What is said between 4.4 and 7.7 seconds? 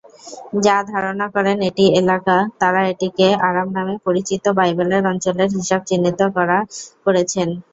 বাইবেলের অঞ্চলের হিসাবে চিহ্নিত করা করছেন।